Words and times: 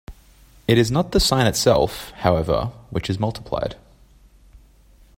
It 0.67 0.79
is 0.79 0.89
not 0.89 1.11
the 1.11 1.19
sign 1.19 1.45
itself, 1.45 2.09
however, 2.15 2.71
which 2.89 3.05
has 3.05 3.19
multiplied. 3.19 3.75